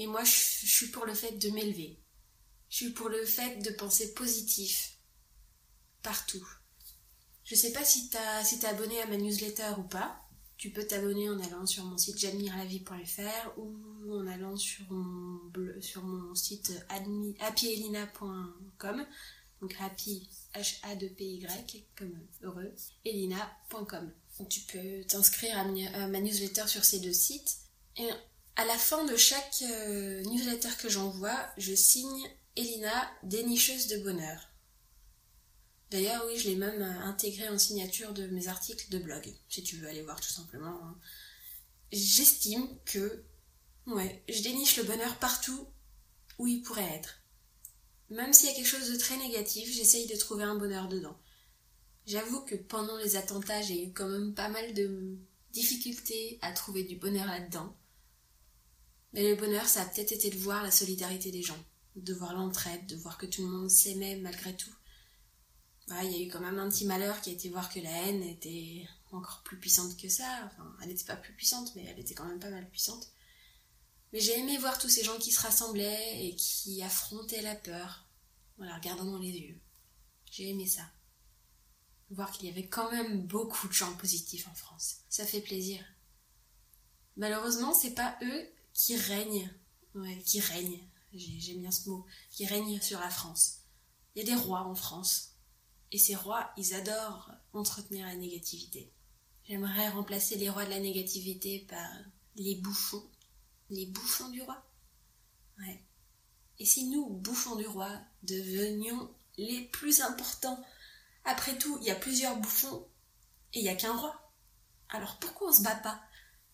Et 0.00 0.06
moi, 0.06 0.24
je, 0.24 0.30
suis 0.30 0.86
pour 0.86 1.04
le 1.04 1.12
fait 1.12 1.32
de 1.32 1.50
m'élever. 1.50 2.00
Je 2.70 2.76
suis 2.76 2.90
pour 2.90 3.10
le 3.10 3.22
fait 3.26 3.58
de 3.62 3.70
penser 3.70 4.14
positif. 4.14 4.96
Partout. 6.02 6.48
Je 7.44 7.54
sais 7.54 7.70
pas 7.70 7.84
si 7.84 8.08
t'as 8.08 8.42
si 8.42 8.64
abonné 8.64 8.98
à 9.02 9.06
ma 9.06 9.18
newsletter 9.18 9.74
ou 9.76 9.82
pas. 9.82 10.22
Tu 10.56 10.70
peux 10.70 10.86
t'abonner 10.86 11.28
en 11.28 11.38
allant 11.40 11.66
sur 11.66 11.84
mon 11.84 11.98
site 11.98 12.18
j'admirelavie.fr 12.18 13.58
ou 13.58 14.14
en 14.14 14.26
allant 14.26 14.56
sur 14.56 14.90
mon, 14.90 15.52
sur 15.82 16.02
mon 16.02 16.34
site 16.34 16.72
happyelina.com. 17.38 19.06
Donc 19.60 19.76
happy, 19.80 20.30
H-A-2-P-Y, 20.54 21.84
comme 21.94 22.18
heureux, 22.40 22.74
elina.com. 23.04 24.10
tu 24.48 24.60
peux 24.60 25.04
t'inscrire 25.06 25.58
à, 25.58 25.64
ma 26.08 26.20
newsletter 26.20 26.68
sur 26.68 26.86
ces 26.86 27.00
deux 27.00 27.12
sites. 27.12 27.58
Et 27.98 28.08
à 28.56 28.64
la 28.64 28.76
fin 28.76 29.04
de 29.04 29.16
chaque 29.16 29.62
euh, 29.62 30.22
newsletter 30.24 30.70
que 30.80 30.88
j'envoie, 30.88 31.48
je 31.56 31.74
signe 31.74 32.28
Elina, 32.56 33.10
dénicheuse 33.22 33.86
de 33.88 33.98
bonheur. 33.98 34.48
D'ailleurs, 35.90 36.24
oui, 36.26 36.38
je 36.38 36.48
l'ai 36.48 36.56
même 36.56 36.82
euh, 36.82 37.00
intégré 37.04 37.48
en 37.48 37.58
signature 37.58 38.12
de 38.12 38.26
mes 38.28 38.48
articles 38.48 38.90
de 38.90 38.98
blog, 38.98 39.32
si 39.48 39.62
tu 39.62 39.76
veux 39.76 39.88
aller 39.88 40.02
voir 40.02 40.20
tout 40.20 40.30
simplement. 40.30 40.78
Hein. 40.82 40.96
J'estime 41.92 42.68
que, 42.84 43.24
ouais, 43.86 44.22
je 44.28 44.42
déniche 44.42 44.76
le 44.76 44.84
bonheur 44.84 45.16
partout 45.16 45.66
où 46.38 46.46
il 46.46 46.62
pourrait 46.62 46.94
être. 46.94 47.20
Même 48.10 48.32
s'il 48.32 48.48
y 48.48 48.52
a 48.52 48.54
quelque 48.54 48.66
chose 48.66 48.90
de 48.90 48.98
très 48.98 49.16
négatif, 49.16 49.72
j'essaye 49.72 50.06
de 50.06 50.16
trouver 50.16 50.44
un 50.44 50.56
bonheur 50.56 50.88
dedans. 50.88 51.16
J'avoue 52.06 52.40
que 52.40 52.54
pendant 52.54 52.96
les 52.96 53.16
attentats, 53.16 53.62
j'ai 53.62 53.86
eu 53.86 53.92
quand 53.92 54.08
même 54.08 54.34
pas 54.34 54.48
mal 54.48 54.74
de 54.74 55.16
difficultés 55.52 56.38
à 56.42 56.52
trouver 56.52 56.84
du 56.84 56.96
bonheur 56.96 57.26
là-dedans. 57.26 57.76
Mais 59.12 59.28
le 59.28 59.36
bonheur, 59.36 59.66
ça 59.66 59.82
a 59.82 59.86
peut-être 59.86 60.12
été 60.12 60.30
de 60.30 60.38
voir 60.38 60.62
la 60.62 60.70
solidarité 60.70 61.30
des 61.30 61.42
gens, 61.42 61.58
de 61.96 62.14
voir 62.14 62.34
l'entraide, 62.34 62.86
de 62.86 62.96
voir 62.96 63.18
que 63.18 63.26
tout 63.26 63.42
le 63.42 63.48
monde 63.48 63.70
s'aimait 63.70 64.16
malgré 64.16 64.56
tout 64.56 64.70
il 66.02 66.12
y 66.12 66.14
a 66.14 66.24
eu 66.24 66.28
quand 66.28 66.40
même 66.40 66.58
un 66.58 66.68
petit 66.68 66.86
malheur 66.86 67.20
qui 67.20 67.30
a 67.30 67.32
été 67.32 67.48
voir 67.48 67.72
que 67.72 67.80
la 67.80 67.90
haine 67.90 68.22
était 68.22 68.86
encore 69.10 69.42
plus 69.44 69.58
puissante 69.58 69.96
que 69.96 70.08
ça. 70.08 70.46
Enfin, 70.46 70.76
elle 70.80 70.88
n'était 70.88 71.04
pas 71.04 71.16
plus 71.16 71.34
puissante, 71.34 71.74
mais 71.74 71.84
elle 71.84 71.98
était 71.98 72.14
quand 72.14 72.26
même 72.26 72.38
pas 72.38 72.50
mal 72.50 72.68
puissante. 72.70 73.08
Mais 74.12 74.20
j'ai 74.20 74.38
aimé 74.38 74.56
voir 74.58 74.78
tous 74.78 74.88
ces 74.88 75.04
gens 75.04 75.18
qui 75.18 75.32
se 75.32 75.40
rassemblaient 75.40 76.26
et 76.26 76.36
qui 76.36 76.82
affrontaient 76.82 77.42
la 77.42 77.54
peur 77.54 78.06
en 78.58 78.64
la 78.64 78.76
regardant 78.76 79.04
dans 79.04 79.18
les 79.18 79.30
yeux. 79.30 79.60
J'ai 80.30 80.48
aimé 80.50 80.66
ça. 80.66 80.82
voir 82.10 82.30
qu'il 82.32 82.46
y 82.46 82.50
avait 82.50 82.66
quand 82.66 82.90
même 82.90 83.26
beaucoup 83.26 83.68
de 83.68 83.72
gens 83.72 83.94
positifs 83.96 84.48
en 84.48 84.54
France. 84.54 84.98
Ça 85.08 85.26
fait 85.26 85.40
plaisir. 85.40 85.84
Malheureusement, 87.16 87.72
c'est 87.74 87.94
pas 87.94 88.16
eux 88.22 88.48
qui 88.72 88.96
règnent, 88.96 89.50
ouais, 89.94 90.18
qui 90.24 90.40
règnent, 90.40 90.80
j'aime 91.12 91.60
bien 91.60 91.70
ce 91.70 91.88
mot, 91.88 92.06
qui 92.30 92.46
règnent 92.46 92.80
sur 92.80 93.00
la 93.00 93.10
France. 93.10 93.58
Il 94.14 94.20
y 94.20 94.22
a 94.22 94.34
des 94.34 94.40
rois 94.40 94.62
en 94.62 94.74
France. 94.74 95.36
Et 95.92 95.98
ces 95.98 96.14
rois, 96.14 96.52
ils 96.56 96.74
adorent 96.74 97.32
entretenir 97.52 98.06
la 98.06 98.14
négativité. 98.14 98.92
J'aimerais 99.44 99.88
remplacer 99.88 100.36
les 100.36 100.48
rois 100.48 100.64
de 100.64 100.70
la 100.70 100.78
négativité 100.78 101.66
par 101.68 101.90
les 102.36 102.54
bouffons. 102.54 103.04
Les 103.70 103.86
bouffons 103.86 104.28
du 104.28 104.42
roi. 104.42 104.64
Ouais. 105.58 105.84
Et 106.58 106.64
si 106.64 106.88
nous, 106.88 107.08
bouffons 107.08 107.56
du 107.56 107.66
roi, 107.66 107.90
devenions 108.22 109.12
les 109.36 109.62
plus 109.62 110.00
importants 110.02 110.62
Après 111.24 111.56
tout, 111.58 111.78
il 111.80 111.86
y 111.86 111.90
a 111.90 111.96
plusieurs 111.96 112.36
bouffons 112.36 112.86
et 113.52 113.60
il 113.60 113.62
n'y 113.62 113.68
a 113.68 113.74
qu'un 113.74 113.96
roi. 113.96 114.32
Alors 114.88 115.18
pourquoi 115.18 115.48
on 115.48 115.52
se 115.52 115.62
bat 115.62 115.76
pas? 115.76 116.00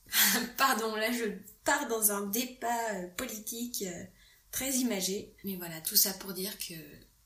Pardon, 0.57 0.95
là 0.95 1.13
je 1.13 1.25
pars 1.65 1.89
dans 1.89 2.13
un 2.13 2.27
débat 2.27 2.95
euh, 2.95 3.09
politique 3.17 3.85
euh, 3.87 4.05
très 4.51 4.77
imagé. 4.77 5.35
Mais 5.45 5.57
voilà, 5.57 5.81
tout 5.81 5.97
ça 5.97 6.13
pour 6.15 6.33
dire 6.33 6.57
que 6.59 6.75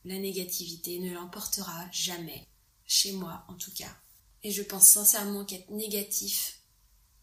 la 0.04 0.18
négativité 0.18 0.98
ne 0.98 1.12
l'emportera 1.12 1.86
jamais. 1.92 2.46
Chez 2.86 3.12
moi, 3.12 3.44
en 3.48 3.54
tout 3.54 3.72
cas. 3.72 3.94
Et 4.42 4.50
je 4.50 4.62
pense 4.62 4.88
sincèrement 4.88 5.44
qu'être 5.44 5.70
négatif 5.70 6.60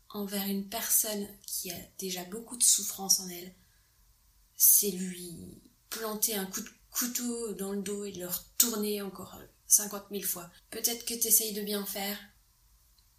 envers 0.09 0.47
une 0.47 0.69
personne 0.69 1.27
qui 1.45 1.71
a 1.71 1.77
déjà 1.99 2.23
beaucoup 2.25 2.55
de 2.57 2.63
souffrance 2.63 3.19
en 3.19 3.27
elle, 3.27 3.53
c'est 4.55 4.91
lui 4.91 5.61
planter 5.89 6.35
un 6.35 6.45
coup 6.45 6.61
de 6.61 6.69
couteau 6.91 7.53
dans 7.53 7.73
le 7.73 7.81
dos 7.81 8.05
et 8.05 8.11
le 8.13 8.27
retourner 8.27 9.01
encore 9.01 9.37
50 9.67 10.05
000 10.11 10.23
fois. 10.23 10.49
Peut-être 10.69 11.05
que 11.05 11.13
tu 11.13 11.27
essayes 11.27 11.53
de 11.53 11.61
bien 11.61 11.85
faire, 11.85 12.17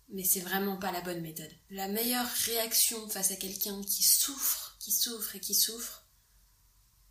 mais 0.09 0.25
c'est 0.25 0.41
vraiment 0.41 0.77
pas 0.77 0.93
la 0.93 1.01
bonne 1.01 1.21
méthode. 1.21 1.51
La 1.71 1.89
meilleure 1.89 2.29
réaction 2.47 3.09
face 3.09 3.31
à 3.31 3.37
quelqu'un 3.37 3.83
qui 3.83 4.03
souffre, 4.03 4.77
qui 4.79 4.93
souffre 4.93 5.37
et 5.37 5.41
qui 5.41 5.55
souffre, 5.55 6.05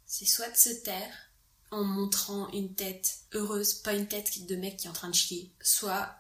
c'est 0.06 0.26
soit 0.26 0.50
de 0.50 0.58
se 0.58 0.70
taire 0.70 1.32
en 1.70 1.84
montrant 1.84 2.50
une 2.54 2.74
tête 2.74 3.20
heureuse, 3.34 3.76
pas 3.76 3.94
une 3.94 4.08
tête 4.08 4.46
de 4.46 4.56
mec 4.56 4.78
qui 4.78 4.88
est 4.88 4.90
en 4.90 4.94
train 4.94 5.10
de 5.10 5.16
chier, 5.16 5.52
soit 5.62 6.16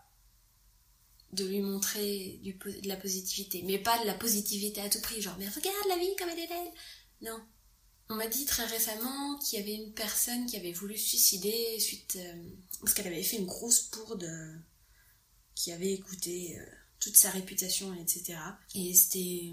de 1.33 1.45
lui 1.45 1.61
montrer 1.61 2.39
de 2.43 2.87
la 2.87 2.97
positivité, 2.97 3.63
mais 3.63 3.79
pas 3.79 3.99
de 4.01 4.05
la 4.05 4.13
positivité 4.13 4.81
à 4.81 4.89
tout 4.89 5.01
prix, 5.01 5.21
genre 5.21 5.35
mais 5.39 5.47
regarde 5.47 5.87
la 5.89 5.97
vie 5.97 6.15
comme 6.17 6.29
elle 6.29 6.39
est 6.39 6.47
belle. 6.47 6.71
Non. 7.21 7.39
On 8.09 8.15
m'a 8.15 8.27
dit 8.27 8.45
très 8.45 8.65
récemment 8.65 9.37
qu'il 9.39 9.59
y 9.59 9.61
avait 9.61 9.75
une 9.75 9.93
personne 9.93 10.45
qui 10.45 10.55
avait 10.55 10.71
voulu 10.71 10.97
se 10.97 11.09
suicider 11.09 11.77
suite 11.79 12.17
euh, 12.17 12.49
parce 12.79 12.93
qu'elle 12.93 13.07
avait 13.07 13.23
fait 13.23 13.35
une 13.37 13.45
grosse 13.45 13.81
pourde 13.81 14.23
euh, 14.23 14.55
qui 15.57 15.71
avait 15.71 15.91
écouté 15.91 16.55
euh, 16.55 16.65
toute 16.99 17.17
sa 17.17 17.31
réputation, 17.31 17.91
etc. 17.95 18.37
Et 18.75 18.93
c'était 18.93 19.51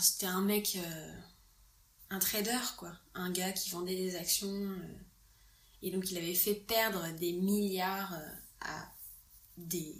c'était 0.00 0.26
un 0.26 0.40
mec, 0.40 0.78
euh, 0.80 1.20
un 2.10 2.20
trader, 2.20 2.60
quoi. 2.76 2.92
Un 3.14 3.32
gars 3.32 3.50
qui 3.50 3.70
vendait 3.70 3.96
des 3.96 4.14
actions. 4.14 4.78
et 5.82 5.90
donc 5.90 6.12
il 6.12 6.18
avait 6.18 6.34
fait 6.34 6.54
perdre 6.54 7.12
des 7.18 7.32
milliards 7.32 8.14
à 8.60 8.88
des, 9.56 9.96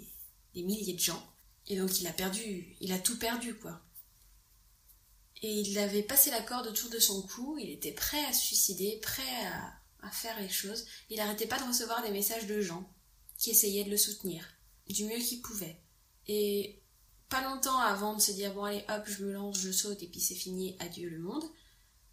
des 0.55 0.63
milliers 0.63 0.95
de 0.95 1.01
gens. 1.01 1.25
Et 1.67 1.77
donc 1.77 2.01
il 2.01 2.07
a 2.07 2.13
perdu, 2.13 2.77
il 2.81 2.93
a 2.93 2.99
tout 3.01 3.19
perdu, 3.19 3.57
quoi. 3.57 3.81
Et 5.43 5.53
il 5.53 5.77
avait 5.79 6.05
passé 6.05 6.31
la 6.31 6.43
corde 6.43 6.69
autour 6.69 6.89
de 6.89 7.01
son 7.01 7.23
cou, 7.23 7.59
il 7.59 7.71
était 7.71 7.93
prêt 7.93 8.25
à 8.27 8.33
se 8.33 8.47
suicider, 8.47 9.01
prêt 9.03 9.45
à, 9.47 10.07
à 10.07 10.11
faire 10.13 10.41
les 10.41 10.49
choses. 10.49 10.87
Il 11.11 11.17
n'arrêtait 11.17 11.49
pas 11.49 11.59
de 11.59 11.67
recevoir 11.67 12.03
des 12.03 12.13
messages 12.13 12.47
de 12.47 12.61
gens 12.61 12.89
qui 13.39 13.51
essayaient 13.51 13.85
de 13.85 13.91
le 13.91 13.97
soutenir 13.97 14.56
du 14.93 15.05
mieux 15.05 15.19
qu'ils 15.19 15.43
pouvaient. 15.43 15.81
Et 16.27 16.81
pas 17.29 17.43
longtemps 17.43 17.79
avant 17.79 18.15
de 18.15 18.21
se 18.21 18.33
dire 18.33 18.55
bon 18.55 18.65
allez 18.65 18.85
hop 18.89 19.03
je 19.07 19.25
me 19.25 19.33
lance, 19.33 19.59
je 19.59 19.71
saute 19.71 20.03
et 20.03 20.07
puis 20.07 20.21
c'est 20.21 20.35
fini, 20.35 20.77
adieu 20.79 21.09
le 21.09 21.19
monde. 21.19 21.45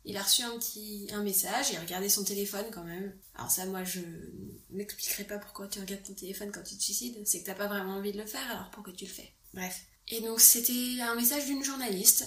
Il 0.06 0.18
a 0.18 0.24
reçu 0.24 0.42
un 0.44 0.58
petit 0.58 1.08
un 1.14 1.24
message, 1.24 1.70
il 1.72 1.78
a 1.78 1.82
regardé 1.82 2.10
son 2.10 2.24
téléphone 2.24 2.66
quand 2.72 2.84
même. 2.84 3.16
Alors 3.36 3.52
ça 3.52 3.66
moi 3.66 3.84
je 3.84 4.02
m'expliquerai 4.70 5.24
pas 5.24 5.38
pourquoi 5.38 5.68
tu 5.68 5.80
regardes 5.80 6.04
ton 6.04 6.14
téléphone 6.14 6.52
quand 6.52 6.64
tu 6.64 6.76
te 6.76 6.84
suicides, 6.84 7.26
c'est 7.26 7.42
que 7.42 7.46
t'as 7.46 7.56
pas 7.56 7.68
vraiment 7.68 7.96
envie 7.96 8.12
de 8.12 8.20
le 8.20 8.26
faire 8.26 8.50
alors 8.52 8.70
pourquoi 8.72 8.94
tu 8.94 9.06
le 9.06 9.12
fais? 9.12 9.34
Bref. 9.54 9.86
Et 10.10 10.22
donc 10.22 10.40
c'était 10.42 11.02
un 11.02 11.16
message 11.16 11.46
d'une 11.46 11.64
journaliste 11.64 12.26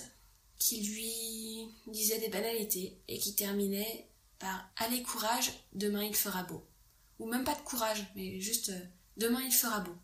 qui 0.58 0.82
lui 0.82 1.92
disait 1.92 2.18
des 2.18 2.28
banalités 2.28 2.98
et 3.08 3.18
qui 3.18 3.34
terminait 3.34 4.08
par 4.38 4.70
Allez 4.76 5.02
courage, 5.02 5.52
demain 5.74 6.04
il 6.04 6.14
fera 6.14 6.44
beau. 6.44 6.64
Ou 7.18 7.28
même 7.28 7.44
pas 7.44 7.54
de 7.54 7.60
courage, 7.62 8.06
mais 8.14 8.40
juste 8.40 8.70
euh, 8.70 8.80
Demain 9.16 9.40
il 9.42 9.52
fera 9.52 9.80
beau. 9.80 9.96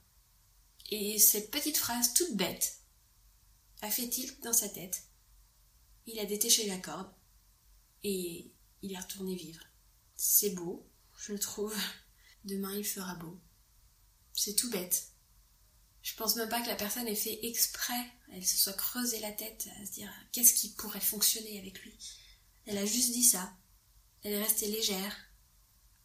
Et 0.94 1.18
cette 1.18 1.50
petite 1.50 1.78
phrase 1.78 2.12
toute 2.12 2.36
bête 2.36 2.76
a 3.80 3.90
fait 3.90 4.10
tilt 4.10 4.38
dans 4.42 4.52
sa 4.52 4.68
tête. 4.68 5.04
Il 6.04 6.18
a 6.18 6.26
détaché 6.26 6.66
la 6.66 6.76
corde 6.76 7.10
et 8.04 8.52
il 8.82 8.92
est 8.92 8.98
retourné 8.98 9.34
vivre. 9.34 9.64
C'est 10.16 10.50
beau, 10.50 10.86
je 11.16 11.32
le 11.32 11.38
trouve. 11.38 11.74
Demain 12.44 12.76
il 12.76 12.84
fera 12.84 13.14
beau. 13.14 13.40
C'est 14.34 14.54
tout 14.54 14.68
bête. 14.68 15.06
Je 16.02 16.14
pense 16.14 16.36
même 16.36 16.50
pas 16.50 16.60
que 16.60 16.68
la 16.68 16.76
personne 16.76 17.08
ait 17.08 17.14
fait 17.14 17.46
exprès, 17.46 18.12
elle 18.30 18.44
se 18.44 18.58
soit 18.58 18.74
creusé 18.74 19.18
la 19.20 19.32
tête 19.32 19.70
à 19.80 19.86
se 19.86 19.92
dire 19.92 20.12
qu'est-ce 20.30 20.52
qui 20.52 20.74
pourrait 20.74 21.00
fonctionner 21.00 21.58
avec 21.58 21.80
lui. 21.80 21.98
Elle 22.66 22.76
a 22.76 22.84
juste 22.84 23.12
dit 23.12 23.24
ça. 23.24 23.56
Elle 24.24 24.34
est 24.34 24.42
restée 24.42 24.68
légère. 24.68 25.16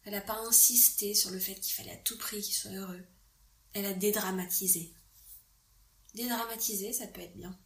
Elle 0.04 0.14
n'a 0.14 0.22
pas 0.22 0.40
insisté 0.46 1.14
sur 1.14 1.30
le 1.30 1.38
fait 1.38 1.56
qu'il 1.56 1.74
fallait 1.74 1.92
à 1.92 1.96
tout 1.96 2.16
prix 2.16 2.40
qu'il 2.40 2.54
soit 2.54 2.70
heureux. 2.70 3.04
Elle 3.74 3.86
a 3.86 3.94
dédramatisé. 3.94 4.92
Dédramatiser, 6.14 6.92
ça 6.92 7.06
peut 7.06 7.20
être 7.20 7.36
bien. 7.36 7.56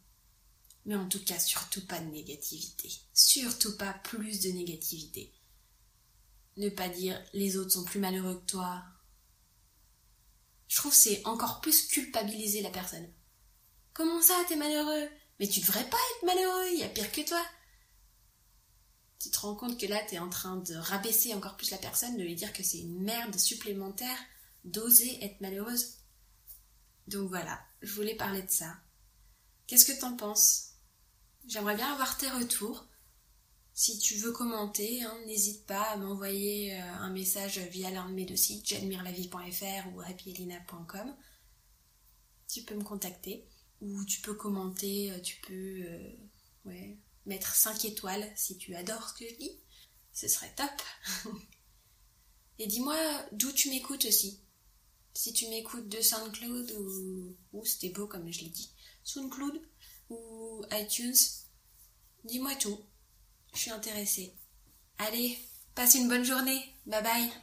Mais 0.85 0.95
en 0.95 1.07
tout 1.07 1.23
cas, 1.23 1.39
surtout 1.39 1.85
pas 1.87 1.99
de 1.99 2.09
négativité. 2.11 2.91
Surtout 3.13 3.77
pas 3.77 3.93
plus 3.93 4.41
de 4.41 4.49
négativité. 4.49 5.33
Ne 6.57 6.69
pas 6.69 6.89
dire 6.89 7.19
les 7.33 7.57
autres 7.57 7.71
sont 7.71 7.85
plus 7.85 7.99
malheureux 7.99 8.39
que 8.39 8.51
toi. 8.51 8.83
Je 10.67 10.75
trouve 10.75 10.93
c'est 10.93 11.25
encore 11.25 11.61
plus 11.61 11.87
culpabiliser 11.87 12.61
la 12.61 12.69
personne. 12.69 13.07
Comment 13.93 14.21
ça, 14.21 14.35
t'es 14.47 14.55
malheureux? 14.55 15.09
Mais 15.39 15.47
tu 15.47 15.61
devrais 15.61 15.89
pas 15.89 15.97
être 15.97 16.25
malheureux, 16.25 16.69
il 16.73 16.79
y 16.79 16.83
a 16.83 16.89
pire 16.89 17.11
que 17.11 17.21
toi 17.21 17.43
tu 19.23 19.29
te 19.29 19.39
rends 19.39 19.55
compte 19.55 19.79
que 19.79 19.85
là, 19.85 20.01
tu 20.09 20.15
es 20.15 20.19
en 20.19 20.29
train 20.29 20.57
de 20.57 20.75
rabaisser 20.75 21.33
encore 21.33 21.55
plus 21.55 21.71
la 21.71 21.77
personne, 21.77 22.17
de 22.17 22.23
lui 22.23 22.35
dire 22.35 22.51
que 22.51 22.61
c'est 22.61 22.79
une 22.79 23.01
merde 23.03 23.39
supplémentaire 23.39 24.17
d'oser 24.63 25.23
être 25.23 25.41
malheureuse. 25.41 25.97
Donc 27.07 27.29
voilà, 27.29 27.59
je 27.81 27.93
voulais 27.93 28.15
parler 28.15 28.41
de 28.41 28.51
ça. 28.51 28.77
Qu'est-ce 29.67 29.85
que 29.85 29.99
t'en 29.99 30.15
penses? 30.15 30.73
J'aimerais 31.47 31.75
bien 31.75 31.91
avoir 31.91 32.17
tes 32.17 32.29
retours. 32.29 32.87
Si 33.73 33.97
tu 33.97 34.15
veux 34.15 34.31
commenter, 34.31 35.03
hein, 35.03 35.17
n'hésite 35.25 35.65
pas 35.65 35.81
à 35.81 35.97
m'envoyer 35.97 36.75
euh, 36.75 36.93
un 36.99 37.09
message 37.09 37.57
via 37.57 37.89
l'un 37.89 38.07
de 38.07 38.13
mes 38.13 38.25
deux 38.25 38.35
sites, 38.35 38.67
j'admirelavie.fr 38.67 39.93
ou 39.93 40.01
happyelina.com. 40.01 41.15
Tu 42.47 42.61
peux 42.61 42.75
me 42.75 42.83
contacter 42.83 43.47
ou 43.81 44.05
tu 44.05 44.21
peux 44.21 44.35
commenter, 44.35 45.11
euh, 45.11 45.19
tu 45.19 45.41
peux 45.41 45.85
euh, 46.67 46.95
mettre 47.25 47.55
5 47.55 47.83
étoiles 47.85 48.31
si 48.35 48.57
tu 48.57 48.75
adores 48.75 49.09
ce 49.09 49.13
que 49.15 49.29
je 49.29 49.35
dis. 49.35 49.59
Ce 50.13 50.27
serait 50.27 50.53
top. 50.55 51.33
Et 52.59 52.67
dis-moi 52.67 52.95
d'où 53.31 53.51
tu 53.51 53.69
m'écoutes 53.69 54.05
aussi. 54.05 54.42
Si 55.13 55.33
tu 55.33 55.47
m'écoutes 55.47 55.89
de 55.89 56.01
SoundCloud 56.01 56.71
ou, 56.71 57.35
ou 57.53 57.65
c'était 57.65 57.89
beau 57.89 58.07
comme 58.07 58.31
je 58.31 58.41
l'ai 58.41 58.49
dit, 58.49 58.71
SoundCloud 59.03 59.61
ou 60.09 60.61
iTunes, 60.71 61.15
dis-moi 62.23 62.55
tout. 62.55 62.79
Je 63.53 63.59
suis 63.59 63.71
intéressée. 63.71 64.33
Allez, 64.97 65.37
passe 65.75 65.95
une 65.95 66.07
bonne 66.07 66.25
journée. 66.25 66.63
Bye 66.85 67.03
bye. 67.03 67.33